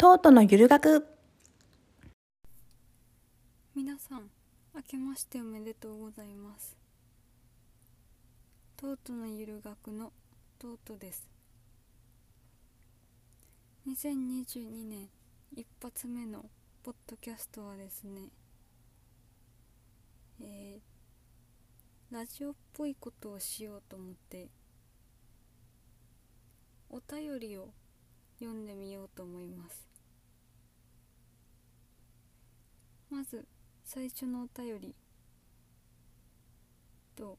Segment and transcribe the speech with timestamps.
[0.00, 1.04] トートのゆる学
[3.74, 4.30] 皆さん
[4.72, 6.76] 明けましておめでとうございます。
[8.76, 10.12] トートのゆる学の
[10.60, 11.28] トートです。
[13.88, 15.08] 2022年
[15.56, 16.44] 一発目の
[16.84, 18.28] ポッドキャストはですね
[20.40, 24.46] えー、ラジオっぽいことをしようと思って
[26.88, 27.70] お便りを
[28.38, 29.87] 読んでみようと思います。
[33.10, 33.46] まず
[33.84, 34.94] 最初のお便り。
[37.18, 37.36] と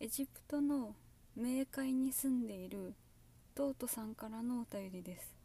[0.00, 0.96] エジプトの
[1.38, 2.94] 冥界に住んでいる
[3.54, 5.36] トートさんからのお便りです、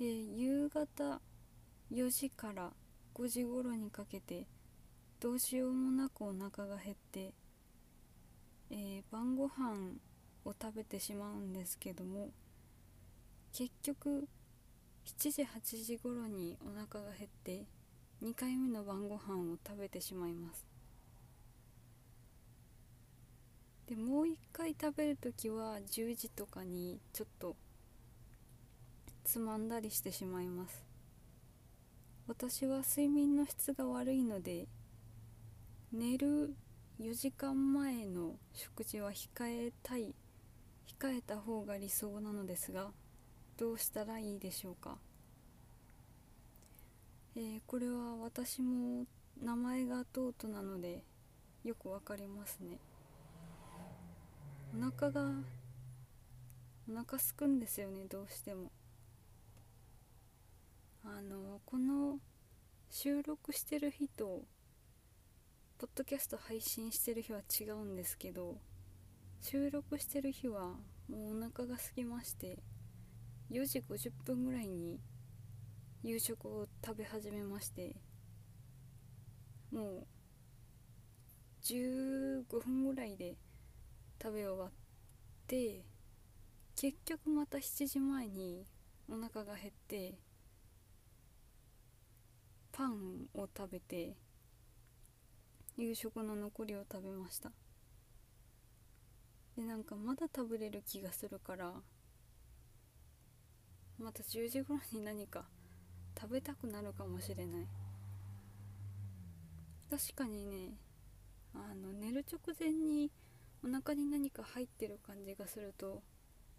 [0.00, 1.20] えー、夕方
[1.92, 2.72] 4時から
[3.14, 4.48] 5時頃にかけて
[5.20, 7.32] どうしようもなくお腹が減って、
[8.70, 9.92] えー、晩ご飯
[10.44, 12.30] を食べてしまうんですけども
[13.52, 14.26] 結局
[15.04, 17.66] 7時8時頃にお腹が減って
[18.22, 20.64] 2回目の晩ご飯を食べてしまいます。
[23.86, 27.54] でもう1回食べる時は10時とかにちょっと
[29.24, 30.82] つまんだりしてしまいます。
[32.26, 34.66] 私は睡眠の質が悪いので
[35.92, 36.54] 寝る
[36.98, 40.14] 4時間前の食事は控えたい
[40.98, 42.92] 控えた方が理想なのですが
[43.56, 44.98] どうしたらいいでしょうか、
[47.36, 49.06] えー、これは私も
[49.42, 51.04] 名前がトートなので
[51.62, 52.78] よくわかりますね。
[54.76, 55.30] お腹が
[56.90, 58.70] お腹すくんですよねどうしても。
[61.04, 62.18] あのこの
[62.90, 64.42] 収録してる日と
[65.78, 68.56] ポッドキャスト配信してる日は違うんですけど
[69.42, 70.76] 収録してる日は
[71.08, 72.58] もうお腹が空きまして
[73.54, 74.98] 4時50分ぐらいに
[76.02, 77.94] 夕食を食べ始めまして
[79.70, 80.06] もう
[81.62, 83.36] 15分ぐらいで
[84.20, 84.70] 食べ終わっ
[85.46, 85.84] て
[86.74, 88.66] 結局また7時前に
[89.08, 90.18] お腹が減って
[92.72, 94.16] パンを食べて
[95.76, 97.52] 夕食の残りを食べました。
[99.56, 101.72] でなんかまだ食べれる気がするから
[103.98, 105.44] また10時頃に何か
[106.20, 107.66] 食べたくなるかもしれない。
[109.90, 110.76] 確かにね
[111.54, 113.10] あの寝る直前に
[113.62, 116.02] お腹に何か入ってる感じがすると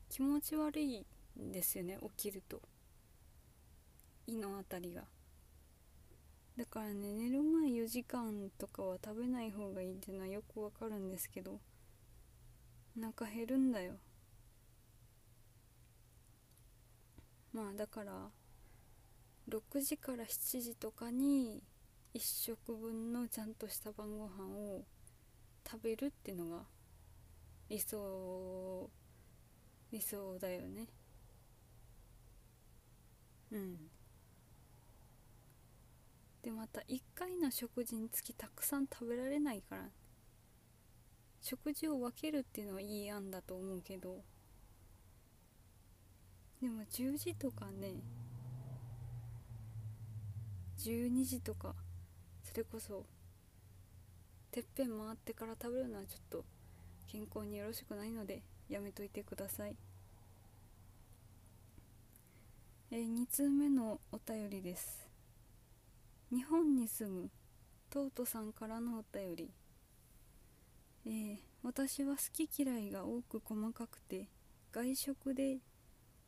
[0.10, 1.06] 気持ち悪い
[1.38, 2.62] んですよね起きると。
[4.28, 5.04] 胃の辺りが。
[6.58, 11.60] だからね寝る前4時間とかは食べない方がいいっていうのはよくわかるんですけど
[12.98, 13.96] お腹減るんだよ。
[17.56, 18.12] まあだから
[19.48, 21.64] 6時から7時とかに
[22.14, 24.84] 1食分のちゃんとした晩ご飯を
[25.66, 26.64] 食べるっていうのが
[27.70, 28.90] 理想
[29.90, 30.88] 理想だよね。
[33.54, 33.78] うん。
[36.44, 39.86] でまた1回の食事につきたくさん食べられないから
[41.42, 44.26] 食事を分けるっていうのはいい案だと思うけど
[46.66, 47.94] でも10時とかね
[50.80, 51.76] 12時とか
[52.44, 53.06] それこそ
[54.50, 56.44] てっぺん回ってから食べるのはちょっと
[57.06, 59.76] 健康によろしくないのでやめといてください。
[62.90, 65.08] えー、2通目のお便りです。
[66.32, 67.30] 日本に住む
[67.92, 69.52] トートさんからのお便り。
[71.06, 74.30] えー、私は好き嫌いが多く細かくて
[74.72, 75.60] 外食で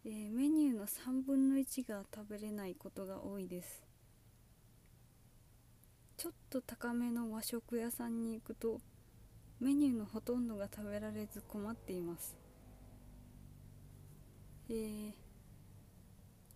[0.05, 3.83] えー、メニューの3分の1が食べれないことが多いです。
[6.17, 8.81] ちょっと高めの和食屋さんに行くと
[9.59, 12.35] メニューのほとんどが食べられず困っています。
[14.69, 15.13] えー、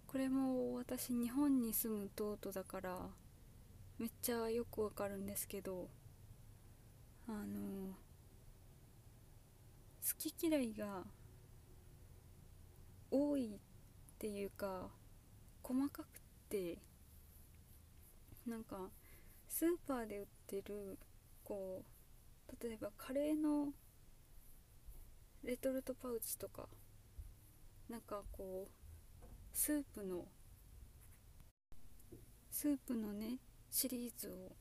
[0.08, 2.98] これも私日本に住むトートだから
[3.98, 5.88] めっちゃよくわかるんですけど
[7.28, 7.94] あの
[10.02, 11.04] 好き嫌いが
[13.12, 13.60] 多いっ
[14.18, 14.90] ていうか
[15.62, 16.08] 細かく
[16.50, 16.80] て
[18.48, 18.90] なんか
[19.48, 20.98] スーパーで売ってる
[21.44, 21.84] こ
[22.50, 23.68] う例えばカレーの
[25.44, 26.68] レトルトパウチとか
[27.90, 30.26] なんかこうスープの
[32.50, 34.56] スープのねシリーズを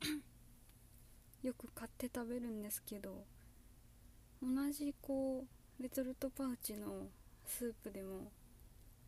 [1.42, 3.26] よく買って食べるんですけど
[4.42, 5.44] 同じこ
[5.78, 7.08] うレトルトパウチの
[7.46, 8.30] スープでも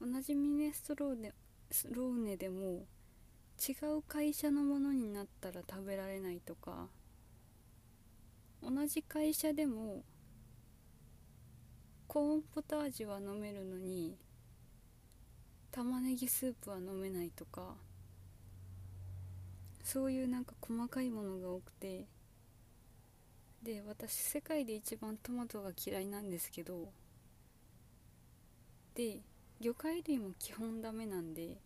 [0.00, 1.32] 同じミネストローネ
[1.90, 2.86] ローネでも
[3.58, 6.86] 違う会社のものになったら食べられないとか
[8.62, 10.02] 同じ会社でも
[12.06, 14.16] コーンポタージュは飲めるのに
[15.70, 17.74] 玉ねぎスープは飲めないとか
[19.84, 22.06] そういうなんか細かいものが多くて
[23.62, 26.88] で私世界で一番トマトが嫌いなんですけど
[28.98, 29.20] で
[29.60, 31.56] 魚介類も基本ダメなんで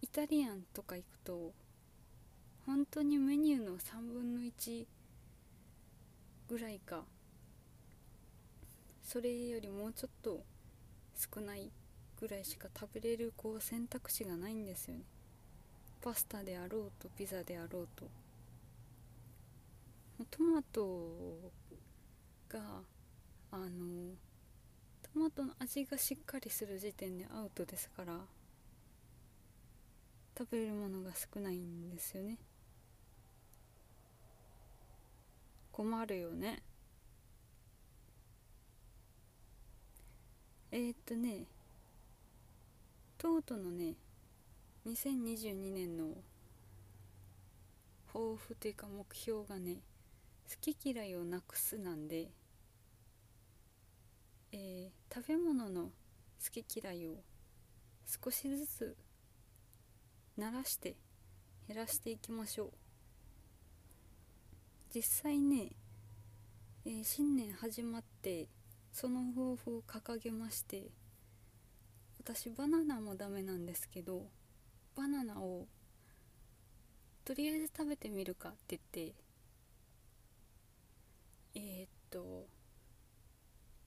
[0.00, 1.52] イタリアンとか行くと
[2.64, 4.86] 本当にメニューの3分の1
[6.48, 7.02] ぐらいか
[9.02, 10.40] それよりもうちょっと
[11.34, 11.70] 少ない
[12.18, 15.02] ぐらいしか食べれるこう選択肢がないんですよね。
[16.00, 18.06] パスタであろうとピザであろうと。
[20.30, 21.52] トマト
[22.48, 22.60] が
[23.50, 24.14] あの
[25.14, 28.18] トマトの味がしっかりする時点でアウトですから
[30.36, 32.36] 食べるものが少ないんですよね。
[35.70, 36.60] 困るよね。
[40.72, 41.44] えー、っとね
[43.16, 43.94] とうとうのね
[44.84, 46.08] 2022年の
[48.12, 49.76] 抱負というか目標がね
[50.50, 52.32] 好き嫌いをなくすなんで、
[54.56, 55.90] えー、食べ物の好
[56.62, 57.16] き嫌いを
[58.06, 58.96] 少しずつ
[60.38, 60.94] 慣らして
[61.66, 62.70] 減らしていきましょう。
[64.94, 65.72] 実際ね、
[66.86, 68.46] えー、新年始まって
[68.92, 70.84] その抱負を掲げまして
[72.20, 74.28] 私バナナもダメなんですけど
[74.94, 75.66] バナナを
[77.24, 79.14] とりあえず食べてみるかって言って
[81.56, 82.53] えー、っと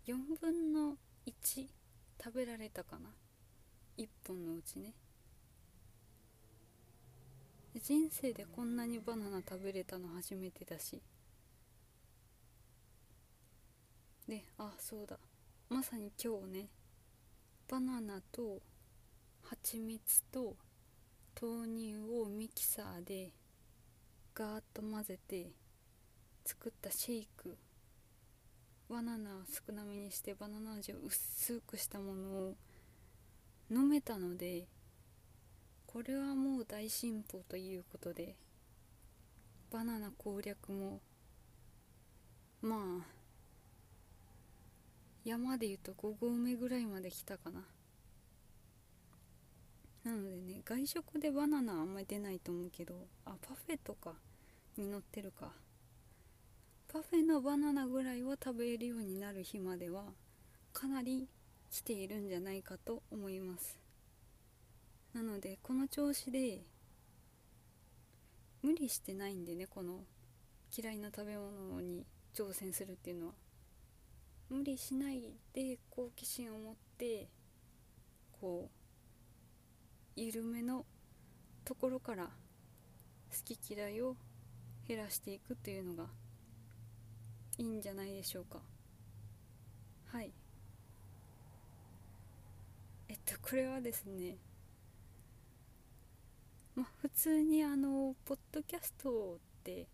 [0.07, 0.95] 4分の
[1.25, 1.68] 1
[2.24, 3.09] 食べられたかな
[3.98, 4.94] ？1本のうちね。
[7.83, 11.01] 人生でこんなにバナナ食べれたの初めてだし。
[14.30, 15.18] であそうだ。
[15.68, 16.69] まさに今日ね。
[17.69, 18.62] バナナと
[19.44, 20.56] 蜂蜜と
[21.42, 23.33] 豆乳をミキサーで
[24.33, 25.51] ガーッと混ぜて
[26.45, 27.57] 作ったシェイク。
[28.89, 32.56] バナナを少なめにしてバナナ味を薄くしたものを
[33.69, 34.66] 飲めたので
[35.86, 38.36] これはもう大進歩ということで
[39.72, 41.01] バナナ攻略も
[42.62, 43.06] まあ
[45.25, 47.66] 山でいうと5合目ぐらいまで来たかな。
[50.06, 52.95] なのでね外食でバナナあんまり出ないと思うけど
[53.25, 54.13] あパフェとか
[54.78, 55.51] に乗ってるか。
[56.92, 60.06] パフェのバナナぐらいは食べれるようになる日までは
[60.72, 61.28] かなり
[61.69, 63.78] 来ているんじゃないかと思います。
[65.13, 66.62] なのでこの調子で
[68.62, 70.00] 無理してないんでねこの
[70.75, 73.34] 嫌いな食べ物に挑戦するっていうのは。
[74.50, 77.28] 無理しないで好奇心を持って
[78.39, 78.69] こ
[80.16, 80.86] う緩めの
[81.66, 82.30] ところから好
[83.44, 84.16] き嫌いを
[84.88, 86.06] 減らしていくというのが
[87.57, 88.59] いいんじゃないでしょうか。
[90.07, 90.31] はい。
[93.09, 94.38] えっとこれはですね
[96.75, 99.88] まあ普通にあのポッドキャストって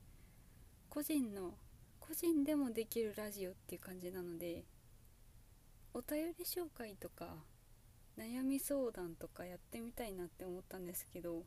[0.90, 1.54] 個人の
[2.00, 4.64] 個人でもできるラジオっていう感じなので
[5.94, 7.36] お便り紹介とか
[8.18, 11.44] 悩み相談とかやってみたいなって思ったんですけど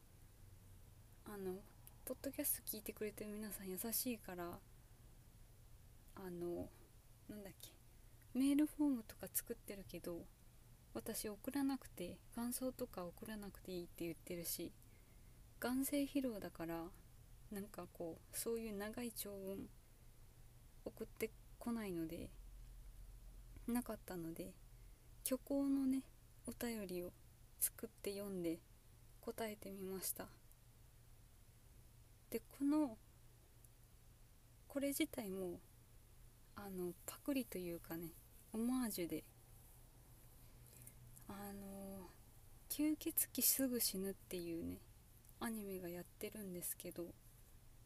[1.27, 1.57] あの
[2.05, 4.59] ポッドキャスト聞いてくれてる皆さん優しいから
[6.17, 6.69] あの
[7.29, 7.71] なんだっけ
[8.35, 10.25] メールフォームとか作ってるけど
[10.95, 14.73] 私送らなくて感想とか送らなくていいって言ってるし
[15.61, 16.85] 眼性疲労だから
[17.51, 19.69] なんかこうそういう長い長文
[20.85, 22.31] 送ってこないので
[23.69, 24.53] なかったので
[25.25, 26.03] 虚構のね
[26.47, 27.13] お便りを
[27.59, 28.59] 作って読んで
[29.21, 30.27] 答えてみました。
[32.31, 32.97] でこの
[34.69, 35.59] これ自体も
[36.57, 38.13] あのパクリというかね
[38.53, 39.25] オマージュで
[41.29, 42.11] あの
[42.69, 44.79] 吸血鬼すぐ死ぬっていうね
[45.41, 47.05] アニメがやってるんですけど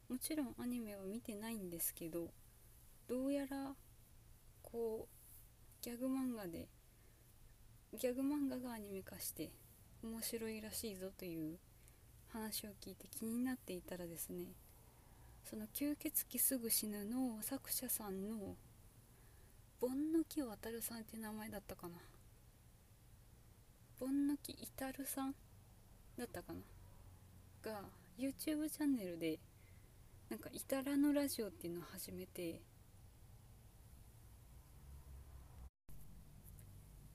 [0.08, 2.30] もちろんアニメは見てないんですけど
[3.08, 3.74] どうやら
[4.62, 6.68] こうギャグ漫画で
[7.98, 9.50] ギャグ漫画がアニメ化して
[10.02, 11.58] 面白いらしいぞという
[12.32, 14.46] 話を聞いて気になっていたらですね
[15.44, 18.56] その吸血鬼すぐ死ぬの作者さんの
[19.80, 21.94] 盆の木渡さんって名前だったかな。
[23.98, 25.34] ボンノキイタルさん
[26.16, 26.60] だったかな。
[27.62, 27.82] が
[28.18, 29.38] YouTube チャンネルで
[30.28, 32.60] なんかイタラのラジオっていうのを始めて。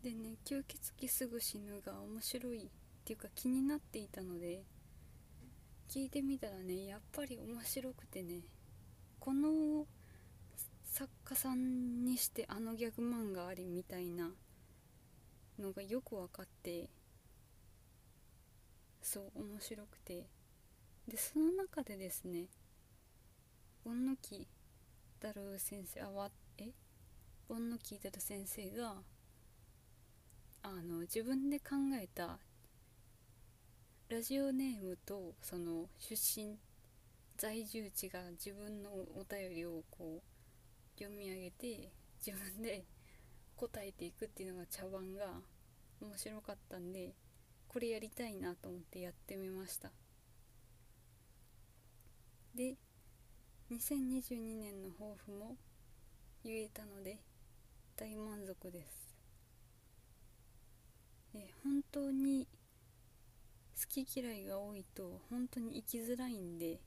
[0.03, 2.70] でね吸血鬼すぐ死ぬが面白いっ
[3.03, 4.63] ていうか気になっていたので
[5.89, 8.42] 聞いてみたらねやっぱり面白くてね
[9.20, 9.86] この
[10.84, 14.32] 作家さんにしてあのギャグ漫画ありみたいな
[15.60, 16.89] のがよく分かって
[19.01, 20.27] そう面白くて
[21.08, 22.48] でその中でですね
[23.84, 24.48] 盆の木
[25.22, 26.72] 太郎先生あわえ？
[27.48, 28.96] 盆の木太郎先生が
[30.63, 32.39] あの自分で考えた
[34.08, 36.60] ラジオネームとその出身
[37.38, 41.90] 在住地が自分のお便りをこう読み上げて
[42.24, 42.86] 自分で
[43.56, 45.26] 答えていくっていうのが茶番が
[46.00, 47.16] 面白かったんで
[47.68, 49.90] これやりたいなと思ってやってみました。
[52.54, 52.76] で
[53.72, 55.58] 2022年の抱負も
[56.44, 57.18] 言えたので
[57.98, 59.16] 大満足です。
[61.34, 62.48] え本当に
[63.77, 66.79] 好き嫌いが多いと本当に生きづらいんで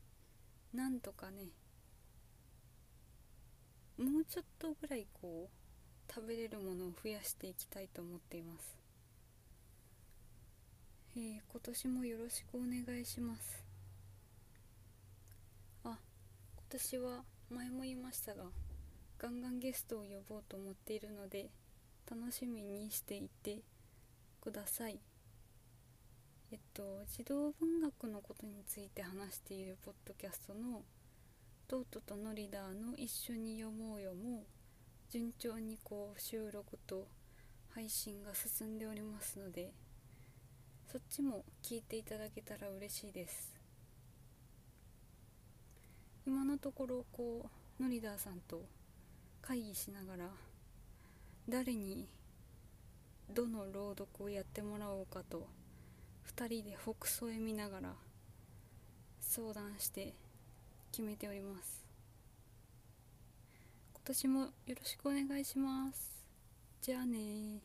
[0.72, 1.48] なんとかね
[3.98, 8.76] もうちょっとぐらいこう食べれるものを増やしていきたいと思っています、
[11.16, 13.64] えー、今年もよろしくお願いします。
[15.84, 15.98] あ今
[16.70, 18.44] 年は前も言いましたが
[19.18, 21.50] ガンガンゲストを呼ぼうと思っているので
[22.10, 23.58] 楽しみにしていて
[24.40, 25.00] ください。
[26.50, 30.82] えっと児童文学のことについて話しているポッドキャストの
[31.68, 34.46] 「トートとノリダーの一緒に読もうよ」も
[35.10, 37.06] 順調にこう収録と
[37.68, 39.74] 配信が進んでおりますので
[40.90, 43.54] そっちも聞いていただけたら嬉しいです。
[46.24, 48.64] 今のところこうノリダーさんと
[49.42, 50.30] 会議しながら
[51.46, 52.08] 誰に
[53.30, 55.57] どの朗読をやってもらおうかと
[56.28, 57.94] 2人で北総へ見ながら
[59.18, 60.14] 相談して
[60.92, 61.84] 決めております。
[63.94, 66.24] 今年もよろしくお願いします。
[66.80, 67.60] じゃあね